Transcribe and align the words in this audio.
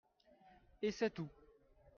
Et 0.81 0.89
c’est 0.91 1.11
tout. 1.13 1.29